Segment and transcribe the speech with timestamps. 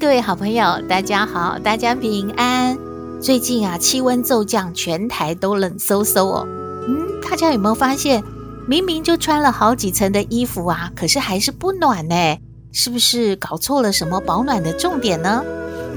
[0.00, 2.78] 各位好朋友，大家好，大家平安。
[3.20, 6.48] 最近啊，气温骤降，全台都冷飕飕哦。
[6.88, 8.24] 嗯，大家有没有发现，
[8.66, 12.38] 明明就穿了好几层的衣服啊，可是还是不暖呢？
[12.72, 15.44] 是不是搞错了什么保暖的重点呢？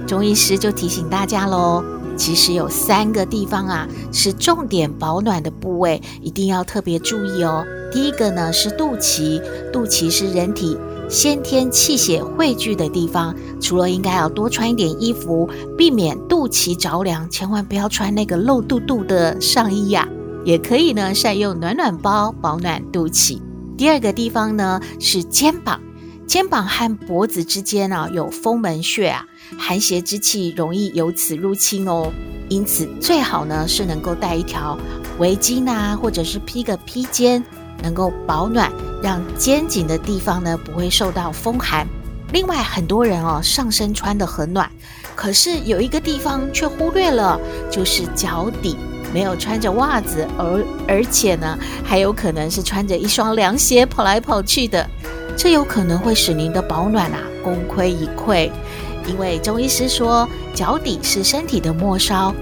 [0.06, 1.82] 中医师就提醒大家喽，
[2.18, 7.66] 其实有三个地方啊是重点保暖的部位，一定要特别注意哦。
[7.90, 9.42] 第一个呢是肚脐，
[9.72, 10.78] 肚脐是人体
[11.14, 15.48] 先天气血汇聚的地方，除了应该要多穿一点衣服，
[15.78, 20.10] 避免肚脐着凉，千万不要穿那个露肚肚的上衣呀、
[20.44, 23.40] 也可以呢，善用暖暖包保暖肚脐。
[23.78, 25.80] 第二个地方呢是肩膀，
[26.26, 29.24] 肩膀和脖子之间啊有风门穴啊，
[29.56, 32.12] 寒邪之气容易由此入侵哦。
[32.50, 34.76] 因此最好呢是能够带一条
[35.20, 37.44] 围巾啊，或者是披个披肩，
[37.84, 38.72] 能够保暖，
[39.04, 41.86] 让肩颈的地方呢不会受到风寒。
[42.32, 44.68] 另外很多人哦上身穿得很暖，
[45.16, 48.76] 可是有一个地方却忽略了，就是脚底。
[49.14, 54.90] 没有穿着袜子，而而且呢，还有可能是穿着一双凉鞋跑来跑去的，
[55.38, 58.50] 这有可能会使您的保暖啊功亏一篑。
[59.06, 62.34] 因为中医师说，脚底是身体的末梢，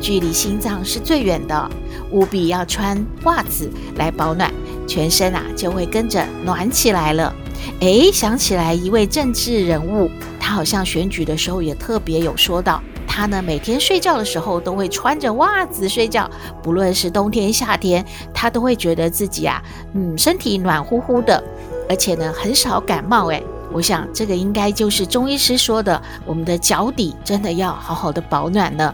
[0.00, 1.68] 距离心脏是最远的，
[2.12, 4.52] 务必要穿袜子来保暖，
[4.90, 7.32] 全身啊就会跟着暖起来了。
[7.78, 10.10] 诶，想起来一位政治人物，
[10.40, 12.82] 他好像选举的时候也特别有说到。
[13.06, 16.28] 他呢，每天睡觉的时候都会穿着袜子睡觉，
[16.60, 19.62] 不论是冬天夏天，他都会觉得自己啊，
[19.94, 21.40] 嗯，身体暖乎乎的，
[21.88, 23.26] 而且呢，很少感冒。
[23.26, 23.40] 诶，
[23.72, 28.92] 我想这个应该就是中医师说的，我们的脚底真的要好好的保暖呢。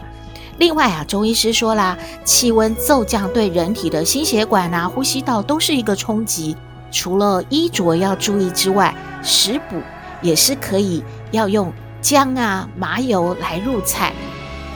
[0.59, 6.57] 另外啊，中医师说啦，气温骤降对人体的心血管啊、呼吸道都是一个冲击，
[6.91, 9.77] 除了衣着要注意之外，食补
[10.23, 11.73] 也是可以要用。
[12.01, 14.13] 姜啊，麻油来入菜，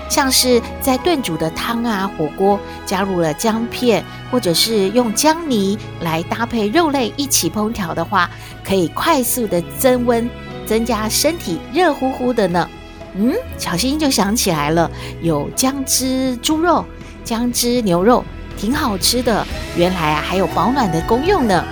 [0.09, 8.29] 像是在炖煮的汤啊、火锅加入了姜片，或者是用姜泥来搭配肉类一起烹调的话，
[8.65, 10.29] 可以快速的增温，
[10.67, 12.69] 增加身体热乎乎的呢。
[13.15, 14.91] 嗯，小星就想起来了，
[15.21, 16.85] 有姜汁猪肉、
[17.25, 18.25] 姜汁牛肉，
[18.57, 19.47] 挺好吃的。
[19.77, 21.65] 原来啊，还有保暖的功用呢。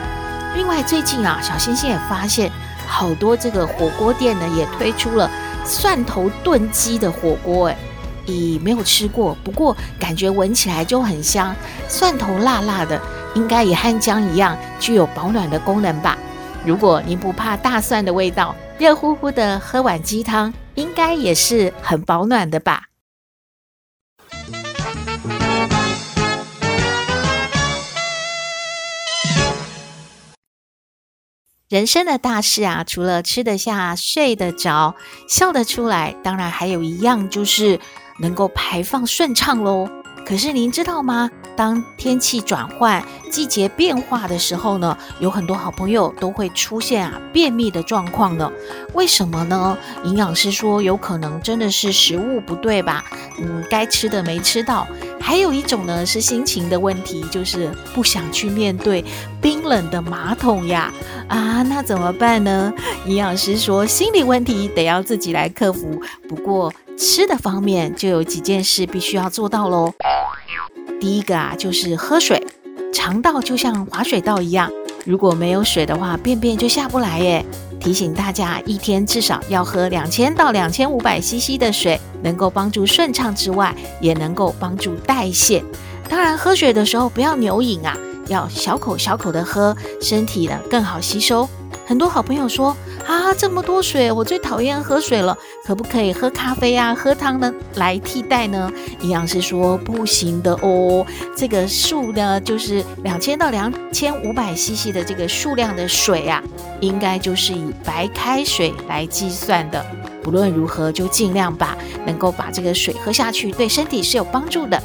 [0.56, 2.50] 另外，最近啊，小星星也发现
[2.87, 5.31] 好多这个火锅店呢，也推出了。
[5.65, 7.76] 蒜头炖鸡的火锅，哎，
[8.26, 11.55] 咦，没有吃过，不过感觉闻起来就很香，
[11.88, 12.99] 蒜头辣辣的，
[13.34, 16.16] 应该也和姜一样具有保暖的功能吧？
[16.65, 22.84] 如果您不怕大蒜的味道，热乎乎的喝碗鸡汤，应该也是很保暖的吧？
[31.69, 34.94] 人生的大事啊，除了吃得下、睡得着、
[35.28, 37.81] 笑得出来，当然还有一样就是
[38.21, 39.97] 能够排放顺畅喽。
[40.28, 41.31] 可是您知道吗？
[41.56, 48.53] 当天气转换、季节变化的时候呢，有很多好朋友都会出现啊便秘的状况呢。
[48.93, 49.78] 为什么呢？
[50.05, 53.03] 营养师说有可能真的是食物不对吧？
[53.41, 54.87] 嗯，该吃的没吃到。
[55.19, 59.03] 还有一种呢是心情的问题，就是不想去面对
[59.41, 60.93] 冰冷的马桶呀。
[61.27, 62.71] 啊，那怎么办呢？
[63.06, 65.99] 营养师说心理问题得要自己来克服。
[66.28, 66.71] 不过。
[66.98, 69.92] 吃的方面就有几件事必须要做到喽。
[71.00, 72.44] 第一个啊，就是喝水。
[72.92, 74.69] 肠道就像滑水道一样，
[75.04, 77.44] 如果没有水的话，便便就下不来耶。
[77.78, 85.62] 提醒大家，一天至少要喝两千到两千五百 CC 的水，能够帮助顺畅之外，也能够帮助代谢。
[86.08, 87.96] 当然，喝水的时候不要牛饮啊，
[88.26, 91.49] 要小口小口的喝，身体呢更好吸收。
[91.88, 92.76] 很多好朋友说
[93.06, 98.70] 啊，这么多水，我最讨厌喝水了，可不可以喝咖啡啊、喝汤呢来替代呢？
[99.00, 106.43] 营养师说不行的哦，这个数呢就是两千到两千五百 CC 的这个数量的水啊，
[106.81, 109.82] 应该就是以白开水来计算的。
[110.23, 111.75] 不论如何，就尽量把
[112.05, 114.79] 能够把这个水喝下去，对身体是有帮助的。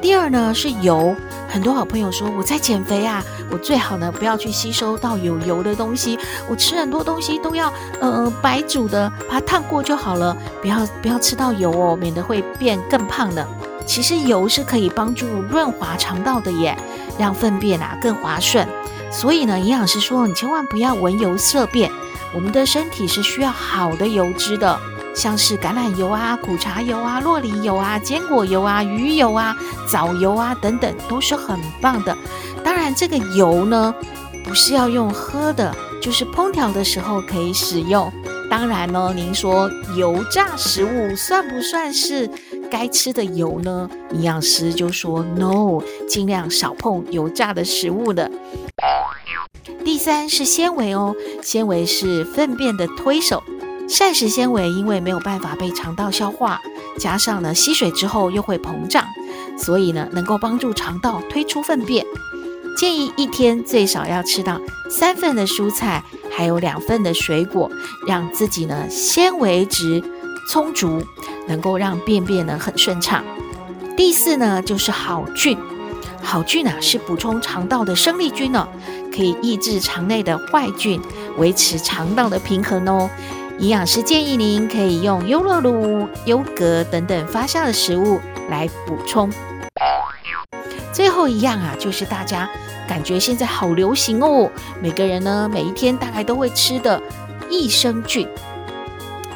[0.00, 1.12] 第二呢是油。
[1.56, 6.18] 很多好朋友说我在减肥啊，我最好呢不要去吸收到有油的东西，
[6.50, 13.48] 我吃很多东西都要呃白煮的，把它烫过就好了，不要不要吃到油哦，免得会变更胖的。
[13.86, 16.76] 其实油是可以帮助润滑肠道的耶，
[17.18, 18.68] 让粪便啊更滑顺。
[19.10, 21.90] 所以呢，营养师说你千万不要闻油色变，
[22.34, 24.78] 我们的身体是需要好的油脂的。
[25.16, 29.56] 像是橄榄油啊、苦茶油啊、洛梨油啊、坚果油啊、鱼油啊、
[29.90, 32.16] 藻油啊等等，都是很棒的。
[32.62, 33.94] 当然，这个油呢，
[34.44, 38.12] 不是要用喝的，就是烹调的时候可以使用。
[38.50, 42.30] 当然呢，您说油炸食物算不算是
[42.70, 43.88] 该吃的油呢？
[44.12, 48.30] 营养师就说 no，尽量少碰油炸的食物的。
[49.84, 53.42] 第三是纤维哦，纤维是粪便的推手。
[53.88, 56.60] 膳食纤维因为没有办法被肠道消化，
[56.98, 59.04] 加上呢吸水之后又会膨胀，
[59.58, 62.04] 所以呢能够帮助肠道推出粪便。
[62.76, 64.60] 建议一天最少要吃到
[64.90, 67.70] 三份的蔬菜，还有两份的水果，
[68.06, 70.02] 让自己呢纤维值
[70.50, 71.02] 充足，
[71.46, 73.24] 能够让便便呢很顺畅。
[73.96, 75.56] 第四呢就是好菌，
[76.20, 78.68] 好菌啊是补充肠道的生力军呢，
[79.14, 81.00] 可以抑制肠内的坏菌，
[81.38, 83.08] 维持肠道的平衡哦。
[83.58, 88.20] 营养师建议您可以用优酪乳、优格等等发酵的食物
[88.50, 89.32] 来补充。
[90.92, 92.48] 最后一样啊，就是大家
[92.86, 94.50] 感觉现在好流行哦，
[94.82, 97.00] 每个人呢每一天大概都会吃的
[97.48, 98.28] 益生菌，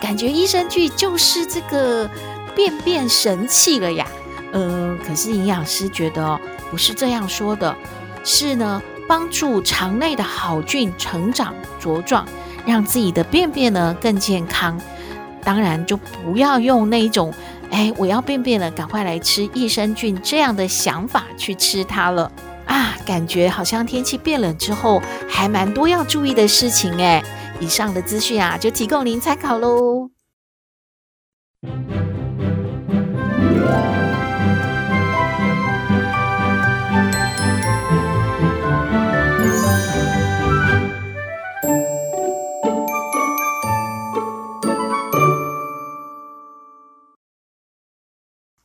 [0.00, 2.08] 感觉益生菌就是这个
[2.54, 4.06] 便便神器了呀。
[4.52, 6.38] 嗯、可是营养师觉得
[6.70, 7.74] 不是这样说的，
[8.22, 12.26] 是呢帮助肠内的好菌成长茁壮。
[12.70, 14.80] 让自己的便便呢更健康，
[15.42, 17.34] 当然就不要用那种
[17.72, 22.30] “哎，我要便便了，赶快来吃益生菌”这样的想法去吃它了
[22.66, 22.94] 啊！
[23.04, 27.20] 感觉好像天气变冷之后，还蛮多要注意的事情哎。
[27.58, 30.19] 以上的资讯啊，就提供您参考喽。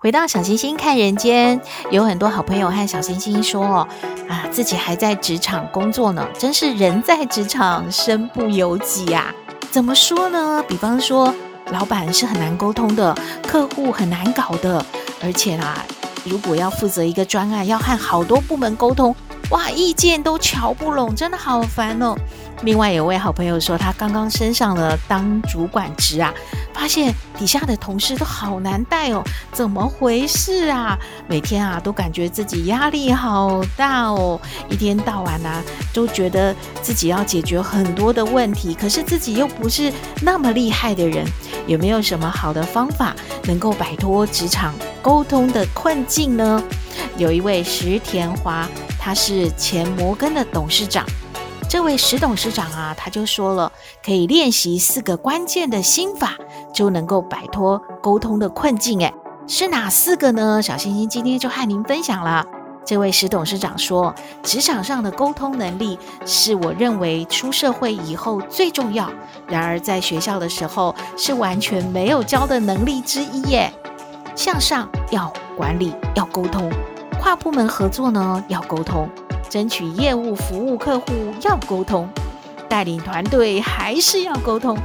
[0.06, 1.60] 回到小星星看人间，
[1.90, 3.88] 有很多好朋友和小星星说：“哦，
[4.30, 9.34] 啊，自己还在职场工作呢，真是人在职场，身不由己呀。
[9.72, 10.64] 怎么说呢？
[10.68, 11.34] 比方说，
[11.72, 13.18] 老板是很难沟通的，
[13.48, 14.86] 客户很难搞的，
[15.24, 15.84] 而且啦，
[16.24, 19.16] 如果要负责一个专案，要和好多部门沟通，
[19.50, 22.16] 哇，意见都瞧不拢，真的好烦哦。”
[22.62, 26.32] 另外有位好朋友说，他刚刚升上了当主管职啊，
[26.76, 29.24] 发现底下的同事都好难带哦，
[29.54, 30.98] 怎么回事啊？
[31.26, 34.40] 每天啊都感觉自己压力好大哦，
[34.70, 35.64] 一天到晚啊
[35.94, 39.92] 都觉得自己要解决很多的问题，可是自己又不是
[40.22, 41.26] 那么厉害的人，
[41.66, 46.62] 有没有什么好的方法能够摆脱职场沟通的困境呢？
[47.18, 48.68] 有一位石田华，
[49.00, 51.06] 他是前摩根的董事长。
[51.68, 53.72] 这位石董事长啊，他就说了，
[54.04, 56.36] 可以练习四个关键的心法，
[56.74, 59.00] 就能够摆脱沟通的困境。
[59.02, 59.14] 诶，
[59.48, 60.62] 是哪四个呢？
[60.62, 62.46] 小星星今天就和您分享了。
[62.86, 64.14] 这位石董事长说，
[64.44, 69.12] 职场上的沟通能力是我认为出社会以后最重要，
[69.48, 73.42] 然而在学校的时候是完全没有教的能力之一。
[73.50, 73.74] 耶，
[74.36, 76.70] 向上要管理，要沟通；
[77.20, 79.10] 跨部门合作呢，要沟通。
[79.50, 81.06] 争取业务服务客户
[81.42, 82.10] 要沟通，
[82.68, 84.78] 带领团队还是要沟通。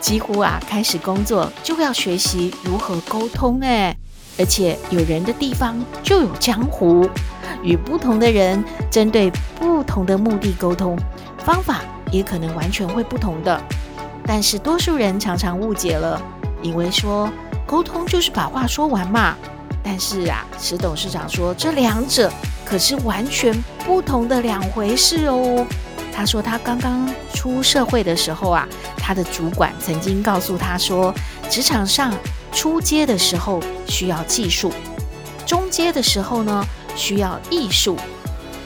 [0.00, 3.96] 几乎啊，开始工作就要学习如何沟通哎。
[4.38, 7.08] 而且有人的地方就有江湖，
[7.62, 10.96] 与不同的人针对不同的目的沟通，
[11.38, 11.80] 方法
[12.12, 13.60] 也可能完全会不同的。
[14.24, 16.22] 但是多数人常常误解了，
[16.62, 17.28] 以为说
[17.66, 19.36] 沟通就是把话说完嘛。
[19.82, 22.30] 但是啊，石董事长说这两者
[22.64, 23.54] 可是完全
[23.84, 25.66] 不同的两回事哦。
[26.12, 31.14] 他说他刚刚出社会的时候啊，他的主管曾经告诉他说，
[31.48, 32.12] 职场上
[32.52, 34.72] 初阶的时候需要技术，
[35.46, 36.64] 中阶的时候呢
[36.96, 37.96] 需要艺术，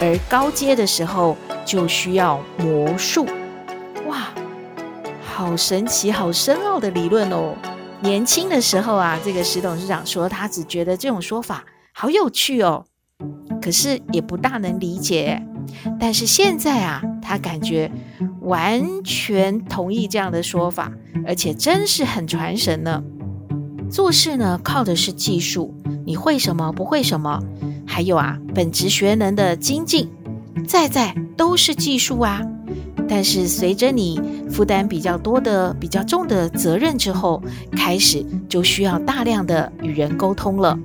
[0.01, 3.27] 而高阶的时候就需要魔术。
[4.07, 4.29] 哇，
[5.23, 7.55] 好神奇，好深奥的理论哦。
[8.03, 12.85] 年轻的时候啊，这个石董事长说，他只觉得这种说法好有趣哦，
[13.63, 15.41] 可是也不大能理解。
[16.01, 17.91] 但是现在啊，他感觉
[18.41, 20.93] 完全同意这样的说法，
[21.25, 23.03] 而且真是很传神呢。
[23.89, 27.41] 做事呢，靠的是技术，你会什么，不会什么，
[27.87, 30.11] 还有啊，本职学能的精进，
[30.67, 32.43] 在在都是技术啊。
[33.09, 37.43] 但是随着你负担比较多的、比较重的责任之后，
[37.77, 40.79] 开始就需要大量的与人沟通了。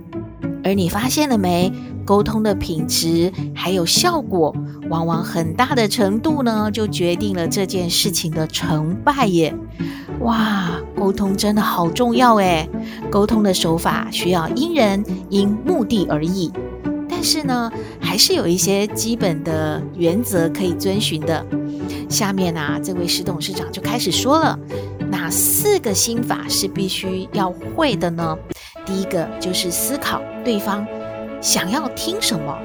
[0.63, 1.71] 而你发现了没？
[2.05, 4.55] 沟通的品质还有效果，
[4.89, 9.53] 往往很大的程度呢，就决定了这件事情的成败耶。
[10.21, 12.69] 哇，沟通真的好重要诶。
[13.09, 16.49] 沟通的手法需要因人因目的而异，
[17.19, 21.43] 但是呢，还是有一些基本的原则可以遵循的。
[22.07, 24.57] 下面啊，这位石董事长就开始说了，
[25.09, 28.37] 哪四个心法是必须要会的呢？
[28.85, 30.85] 第一个就是思考对方。
[31.41, 32.55] 想要听什么？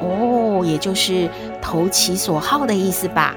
[0.00, 1.30] 哦，也就是
[1.62, 3.36] 投其所好的意思吧。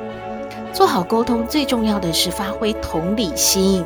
[0.74, 3.86] 做好沟通最重要的是发挥同理心。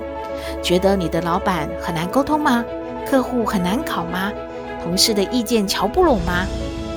[0.63, 2.63] 觉得你的老板很难沟通吗？
[3.05, 4.31] 客户很难考吗？
[4.81, 6.47] 同事的意见瞧不拢吗？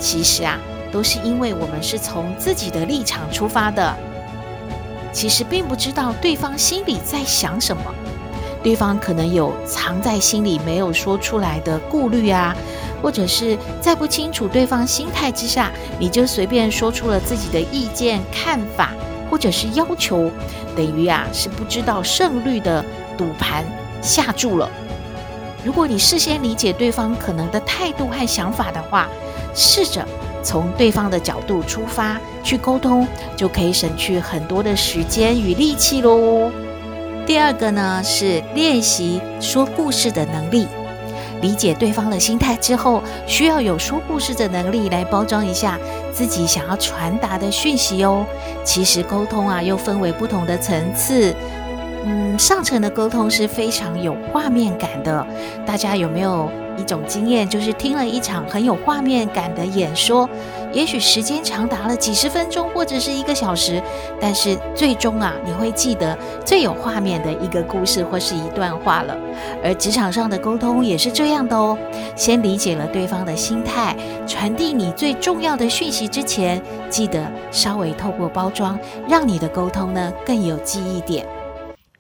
[0.02, 0.58] 其实啊，
[0.90, 3.96] 都是因为我们是从自己的立场出发的。
[5.12, 7.84] 其实并不知道对方心里在想什么，
[8.64, 12.54] 对方可能有藏在心里没有说出来的顾虑啊。
[13.00, 18.90] 或者是在不清楚对方心态之下，你就随便说出了自己的意见、看法，
[19.30, 20.30] 或者是要求，
[20.76, 22.84] 等于啊是不知道胜率的
[23.18, 23.64] 赌盘
[24.00, 24.70] 下注了。
[25.64, 29.08] 如果你事先理解对方可能的态度和想法的话，
[29.54, 30.06] 试着
[30.42, 33.06] 从对方的角度出发去沟通，
[33.36, 36.50] 就可以省去很多的时间与力气喽。
[37.26, 40.66] 第二个呢是练习说故事的能力。
[41.40, 45.76] 理解对方的心态之后，需要有说故事的能力来包装一下
[46.12, 48.24] 自己想要传达的讯息哦。
[48.62, 51.34] 其实沟通啊，又分为不同的层次。
[52.04, 55.26] 嗯，上层的沟通是非常有画面感的，
[55.66, 56.48] 大家有没有？
[56.82, 60.28] 一种经验就是听了一场很有画面感的演说，
[60.72, 63.80] 也许时间长达了几十分钟或者是一个小时，
[64.20, 69.16] 但是最终啊，你会记得最有画面的一个故事或是一段话了。
[69.62, 71.78] 而职场上的沟通也是这样的哦，
[72.16, 73.96] 先理解了对方的心态，
[74.26, 76.60] 传递你最重要的讯息之前，
[76.90, 78.76] 记得稍微透过包装，
[79.08, 81.24] 让你的沟通呢更有记忆点。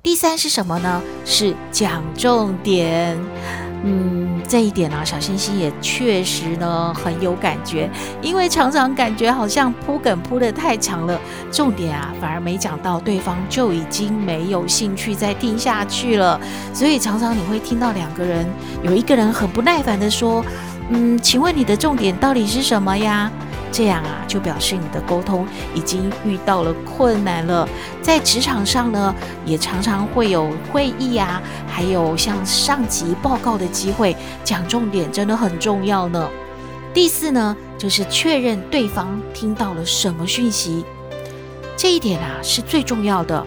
[0.02, 1.00] 第三是什么呢？
[1.24, 3.16] 是讲重点。
[3.84, 11.20] 嗯，这一点呢、啊，小星星也确实呢很有感觉，因为常常感觉好像铺梗铺的太长了，
[11.50, 16.40] 重点啊反而没讲到，对方就已经没有兴趣再听下去了。
[16.72, 18.46] 所以常常你会听到两个人，
[18.84, 20.44] 有一个人很不耐烦的说
[20.90, 23.30] ：“嗯，请问你的重点到底是什么呀？”
[23.72, 27.66] 这样啊，就表示你的沟通已经遇到了困难了。
[28.02, 29.14] 在职场上呢，
[29.46, 34.14] 也常常会有会议啊，还有向上级报告的机会，
[34.44, 36.28] 讲重点真的很重要呢。
[36.92, 40.84] 第四呢，就是确认对方听到了什么讯息，
[41.74, 43.46] 这一点啊是最重要的，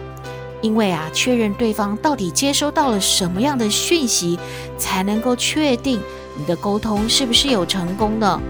[0.60, 4.36] 因为啊，确认对方到底接收到了什么样的讯息，
[4.76, 6.00] 才能够确定
[6.36, 8.40] 你的沟通是不是有成功的？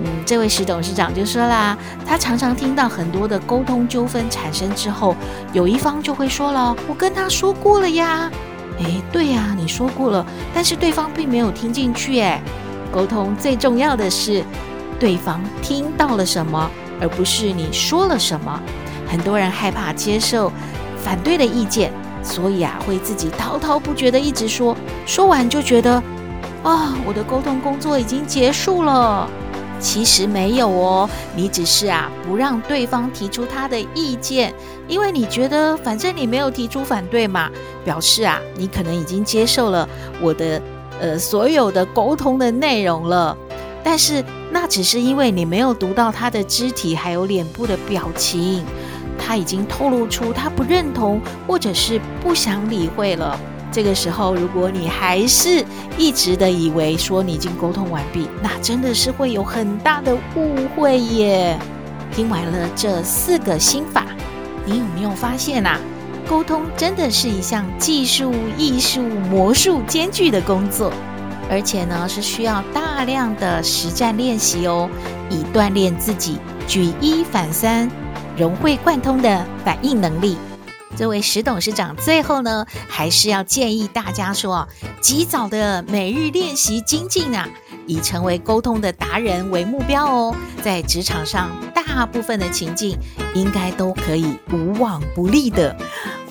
[0.00, 1.76] 嗯，这位石董事长就说啦，
[2.06, 5.16] 他常常听到很多的沟通纠纷产生之后，
[5.52, 8.30] 有一方就会说了：“我跟他说过了呀。”
[8.78, 10.24] 诶，对呀，你说过了，
[10.54, 12.20] 但是对方并没有听进去。
[12.20, 12.40] 诶，
[12.92, 14.44] 沟通最重要的是
[15.00, 18.60] 对方听到了什么，而不是你说了什么。
[19.08, 20.52] 很多人害怕接受
[21.02, 21.90] 反对的意见，
[22.22, 24.76] 所以啊，会自己滔滔不绝的一直说，
[25.06, 26.00] 说完就觉得
[26.62, 29.28] 啊，我的沟通工作已经结束了。
[29.80, 34.52] 其实没有哦，你只是啊不让对方提出他的意见，
[34.86, 37.50] 因为你觉得反正你没有提出反对嘛，
[37.84, 39.88] 表示啊你可能已经接受了
[40.20, 40.60] 我的
[41.00, 43.36] 呃所有的沟通的内容了。
[43.84, 48.64] 但是那只是因为你没有读到他的肢体还有脸部的表情，
[49.18, 53.38] 他已经透露出他不认同或者是不想理会了。
[53.70, 55.64] 这个时候，如果你还是
[55.96, 61.58] 一直的以为说你已经沟通完毕，那真的是会有很大的误会耶。
[62.10, 64.06] 听完了这四个心法，
[64.64, 65.78] 你有没有发现啊？
[66.28, 70.92] 沟通真的是一项技术、艺术、魔术兼具的工作，
[71.50, 74.90] 而且呢是需要大量的实战练习哦，
[75.30, 77.90] 以锻炼自己举一反三、
[78.36, 80.36] 融会贯通的反应能力。
[80.96, 84.66] 这位石董事长最后呢，还是要建议大家说，
[85.00, 87.48] 及早的每日练习精进啊，
[87.86, 90.36] 以成为沟通的达人为目标哦。
[90.62, 92.98] 在职场上，大部分的情境
[93.34, 95.76] 应该都可以无往不利的。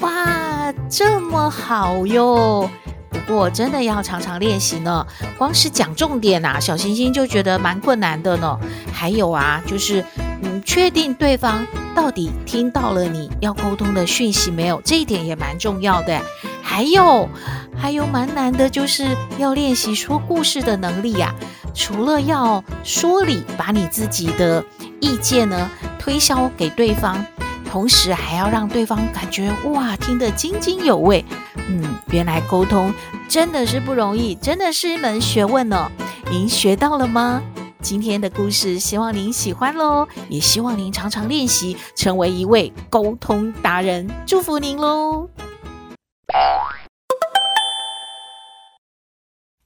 [0.02, 2.70] 哇，这么好哟！
[3.10, 5.06] 不过真的要常常练习呢。
[5.38, 8.60] 光是讲重点啊，小星星就觉得蛮困难的呢。
[8.92, 10.04] 还有啊，就是
[10.40, 11.66] 你，确定对方
[11.96, 16.22] 到底听到了你要沟通的讯息没有，这一点也蛮重要的。
[16.62, 17.28] 还有，
[17.76, 21.34] 还有蛮难的，就是要练习说故事的能力呀。
[21.74, 24.64] 除了要说理，把你自己的
[25.00, 27.26] 意见呢推销给对方。
[27.70, 31.24] 同时还要让对方感觉哇，听得津津有味。
[31.68, 32.94] 嗯，原来沟通
[33.28, 35.92] 真的是不容易，真的是一门学问呢。
[36.32, 37.42] 您学到了吗？
[37.88, 44.06] 今天的故事希望您喜欢喽，也希望您常常练习，成为一位沟通达人。
[44.26, 45.30] 祝福您喽！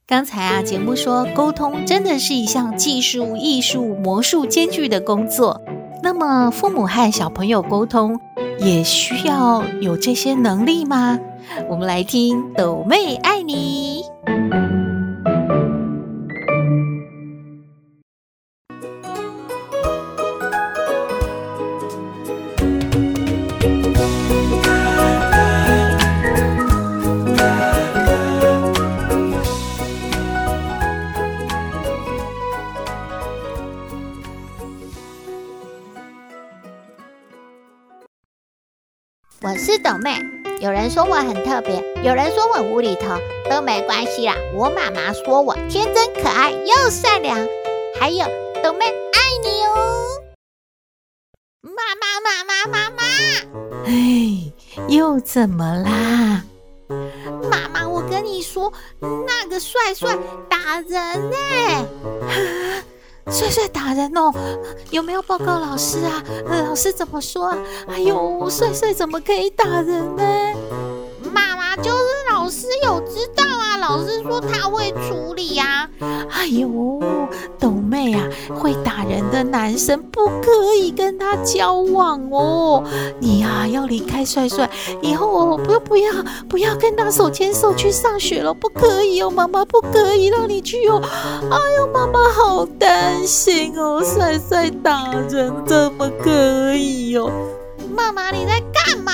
[0.06, 5.60] 刚才啊，节目说沟通真的是一项技术、艺术、魔术兼具的工作。
[6.00, 8.20] 那么，父母和小朋友沟通
[8.60, 11.18] 也需要有这些能力吗？
[11.68, 14.04] 我们来听抖妹爱你。
[40.92, 43.16] 说我很特别，有人说我无厘头，
[43.48, 44.34] 都没关系啦。
[44.54, 47.34] 我妈妈说我天真可爱又善良，
[47.98, 48.26] 还有
[48.62, 50.06] 豆妹爱你哦。
[51.62, 53.02] 妈妈妈妈妈妈，
[53.86, 54.52] 哎，
[54.88, 56.44] 又怎么啦？
[57.50, 58.70] 妈妈，我跟你说，
[59.00, 60.14] 那个帅帅
[60.50, 61.86] 打人呢、欸。
[63.30, 64.32] 帅帅打人哦，
[64.90, 66.22] 有没有报告老师啊？
[66.66, 67.58] 老师怎么说啊？
[67.88, 70.22] 哎呦，帅帅怎么可以打人呢？
[71.32, 76.26] 妈妈就是老师有知道啊，老师说他会处理呀、啊。
[76.30, 76.68] 哎呦，
[77.58, 78.26] 懂妹啊，
[78.58, 82.82] 会打人的男生不可以跟他交往哦。
[83.20, 84.68] 你呀、要离开帅帅，
[85.02, 86.10] 以后哦，不要不要
[86.48, 91.02] 不要跟他手牵手去上学了，不可以哦，妈妈不可以让你去哦。
[91.50, 97.30] 哎呦，妈妈好担心哦，帅帅打人怎么可以哦？
[97.94, 99.12] 妈妈你在干嘛？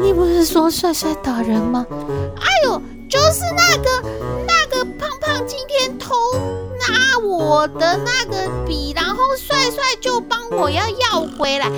[0.00, 1.84] 你不是说帅帅打人吗？
[2.40, 4.08] 哎呦，就是那个
[4.46, 4.63] 那
[7.24, 11.70] 我的那个笔，然后帅帅就帮我要要回来，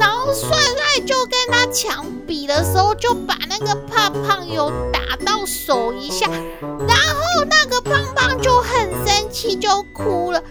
[0.00, 6.26] 然后帅帅就跟他抢笔的时候，就把那个胖胖有打到手一下，
[6.60, 10.42] 然后那个胖胖就很生气，就哭了。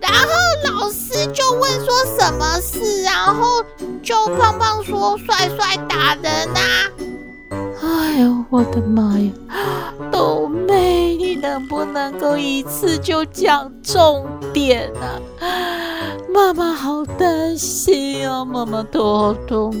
[0.00, 0.28] 然后
[0.64, 3.62] 老师就问说什么事，然后
[4.02, 6.88] 就胖胖说帅帅打人啊！
[7.82, 9.32] 哎呦，我的妈呀！
[10.12, 15.18] 斗妹，你能不能够一次就讲重点啊？
[16.32, 19.72] 妈妈好担心啊，妈妈头好痛。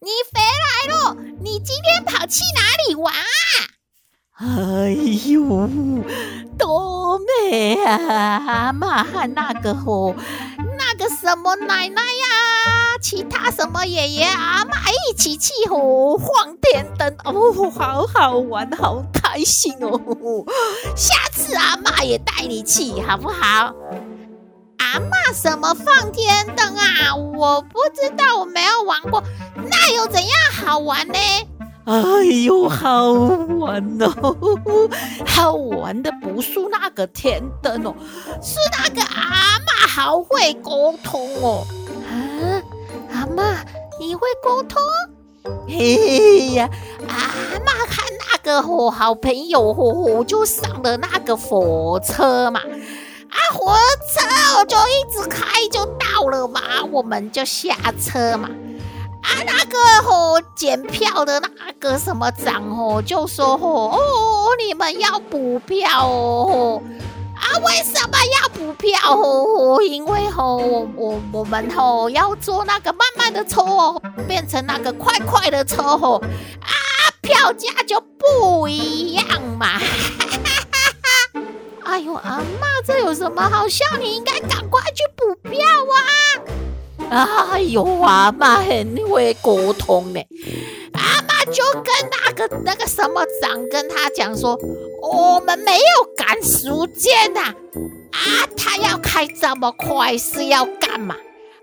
[0.00, 1.16] 你回来了！
[1.40, 3.24] 你今天跑去哪里玩啊？
[4.44, 4.90] 哎
[5.28, 5.68] 呦，
[6.58, 10.16] 多美啊，阿嬷和那个吼，
[10.76, 20.00] 那个什么奶奶呀，其他什么爷爷阿妈一起去吼晃天灯哦，好好玩，好开心哦！
[20.96, 23.72] 下次阿妈也带你去好不好？
[24.78, 27.14] 阿妈什么放天灯啊？
[27.14, 29.22] 我不知道，我没有玩过。
[29.70, 31.14] 那又怎样好玩呢？
[31.84, 34.36] 哎呦，好玩哦！
[35.26, 37.94] 好玩的不是那个天灯哦，
[38.40, 41.66] 是那个阿嬷好会沟通哦。
[42.08, 42.14] 啊，
[43.12, 43.56] 阿嬷，
[43.98, 44.80] 你会沟通？
[45.66, 46.68] 嘿呀，
[47.08, 52.60] 阿嬷看那个吼好朋友我就上了那个火车嘛。
[52.60, 53.74] 啊，火
[54.14, 54.24] 车
[54.56, 56.60] 哦，就一直开就到了嘛，
[56.92, 58.48] 我们就下车嘛。
[59.32, 66.82] 啊，那个吼检票的那个什么长吼就说吼哦，你们要补票哦。
[67.34, 69.82] 啊，为什么要补票哦？
[69.82, 76.18] 因为吼我我我们吼要坐那个慢慢的车哦，变成那个快快的车吼，
[76.60, 76.70] 啊，
[77.20, 79.24] 票价就不一样
[79.58, 79.80] 嘛。
[81.84, 83.84] 哎呦，阿嬷，这有什么好笑？
[83.98, 85.98] 你应该赶快去补票啊！
[87.12, 90.20] 哎呦，阿妈很会沟通呢。
[90.94, 94.58] 阿妈就跟那个那个什么长跟他讲说，
[95.02, 97.40] 我们没有赶时间呐，
[98.12, 101.14] 啊，他要开这么快是要干嘛？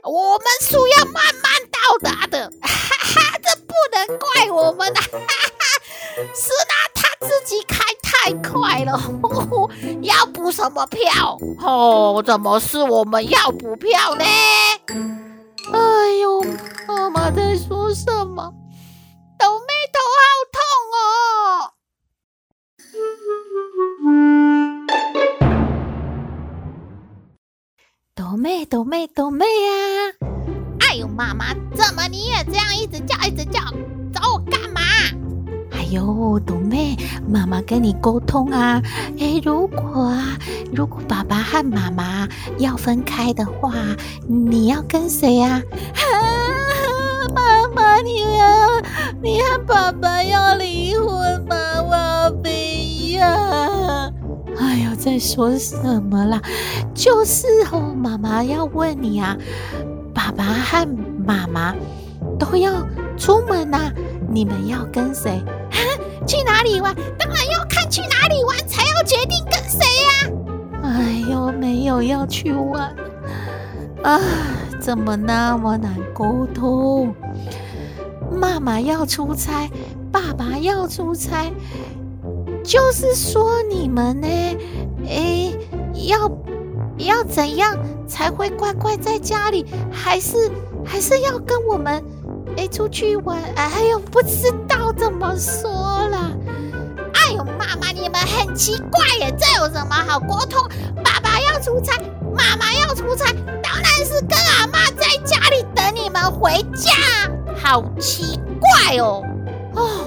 [0.03, 5.81] 我们是要慢慢到达的，哈哈，这不能怪我们呐， 哈哈，
[6.35, 9.69] 是那他自己开太快了，呵呵，
[10.01, 11.37] 要补什么票？
[11.61, 14.23] 哦，怎么是我们要补票呢？
[15.71, 16.41] 哎呦，
[16.87, 18.53] 妈妈在说什么？
[19.37, 20.21] 倒妹头好
[20.55, 20.59] 痛
[20.95, 21.71] 哦！
[28.15, 30.13] 抖妹，抖妹，抖妹呀！
[30.81, 33.59] 哎呦，妈妈，怎么你也这样一直叫，一直叫，
[34.13, 34.81] 找我干嘛？
[35.91, 36.97] 呦，抖妹，
[37.27, 38.81] 妈妈跟你沟通啊。
[39.19, 40.37] 哎，如果啊，
[40.73, 43.73] 如果爸爸和妈妈要分开的话，
[44.27, 45.61] 你要跟谁呀？
[45.95, 46.03] 啊，
[47.35, 48.81] 妈妈，你要
[49.21, 51.55] 你和爸爸要离婚吗？
[51.81, 52.47] 我不
[53.17, 53.27] 要。
[54.57, 56.41] 哎呦，在说什么啦？
[56.93, 59.35] 就是哦，妈妈要问你啊，
[60.13, 60.87] 爸爸和
[61.25, 61.73] 妈妈
[62.37, 62.71] 都要
[63.17, 63.91] 出门呐，
[64.29, 65.41] 你们要跟谁？
[66.29, 66.93] 去哪里玩？
[67.17, 70.29] 当然要看去哪里玩才要决定跟谁呀。
[70.83, 72.95] 哎呦，没有要去玩
[74.03, 74.21] 啊，
[74.79, 77.15] 怎么那么难沟通？
[78.31, 79.67] 妈妈要出差，
[80.11, 81.51] 爸爸要出差。
[82.63, 84.27] 就是说你们呢，
[85.07, 85.51] 哎，
[85.93, 86.29] 要
[86.97, 87.75] 要怎样
[88.07, 89.65] 才会乖乖在家里？
[89.91, 90.37] 还是
[90.85, 92.03] 还是要跟我们
[92.55, 93.41] 哎出去玩？
[93.55, 95.78] 哎呦，不知道怎么说。
[98.39, 100.67] 很奇怪耶，这有什么好沟通？
[101.03, 101.97] 爸爸要出差，
[102.35, 106.91] 妈妈要出差，当然是跟阿妈在家里等你们回家。
[107.61, 109.21] 好奇怪哦，
[109.75, 110.05] 哦，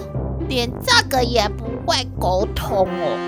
[0.49, 1.71] 连这个也不。
[1.85, 3.19] 会沟通哦，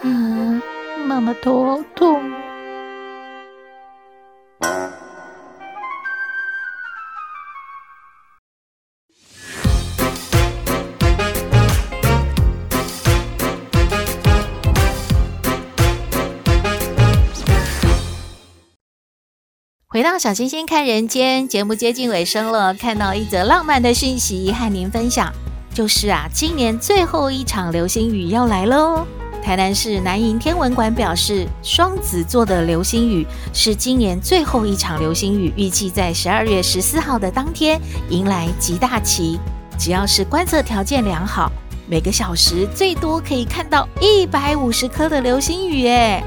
[0.00, 0.62] 嗯，
[1.06, 2.41] 妈妈头好痛。
[19.92, 25.30] 回到小星星看人间节目接近尾声了，看到一则浪漫的讯息和您分享。
[25.74, 29.06] 就是啊，今年最后一场流星雨要来喽！
[29.42, 37.78] 台南市南瀛天文馆表示，双子座的流星雨是今年最后一场流星雨，预计在十二月十四号的当天
[38.08, 39.38] 迎来极大期。
[39.78, 41.52] 只要是观测条件良好，
[41.86, 46.24] 每个小时最多可以看到一百五十颗的流星雨诶！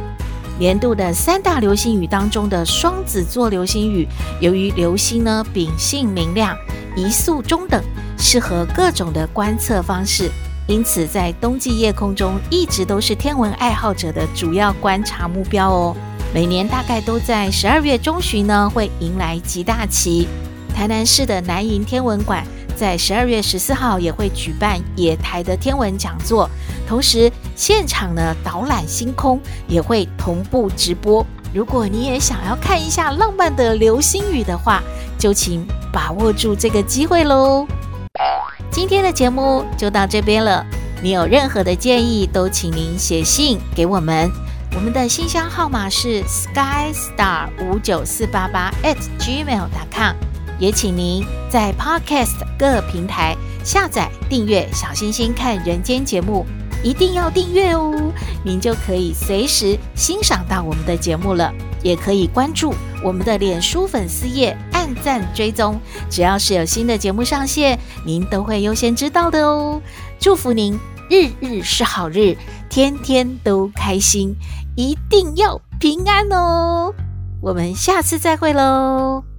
[0.58, 4.08] 年度的三大流星雨当中的双子座流星雨，
[4.40, 6.58] 由于流星呢秉性明亮，
[6.96, 7.84] 移速中等。
[8.18, 10.32] 适合各种的观测方式，
[10.68, 15.96] 因此在冬季夜空中一直都是天文爱好者的主要观察目标哦。
[16.34, 20.28] 每年大概都在十二月中旬呢，会迎来极大期。
[20.74, 26.50] 台南市的南瀛天文馆在十二月十四号也会举办野台的天文讲座，
[26.88, 31.26] 同时现场呢导览星空也会同步直播。
[31.54, 34.84] 如果你也想要看一下浪漫的流星雨的话，
[35.18, 37.66] 就请把握住这个机会喽。
[38.70, 40.66] 今天的节目就到这边了。
[41.02, 44.30] 你有任何的建议，都请您写信给我们。
[44.76, 50.16] 我们的信箱号码是 skystar 五九四八八 at gmail.com。
[50.60, 56.46] 也请您在 Podcast 各平台下载订阅“小星星看人间”节目，
[56.86, 57.92] 一定要订阅哦，
[58.44, 61.52] 您就可以随时欣赏到我们的节目了。
[61.82, 65.80] 也可以关注我们的脸书粉丝页，按赞追踪，
[66.12, 69.82] 只要是有新的节目上线，您都会优先知道的哦。
[70.20, 72.38] 祝福您日日是好日，
[72.70, 74.36] 天天都开心，
[74.76, 76.94] 一定要平安哦。
[77.42, 79.35] 我们下次再会喽。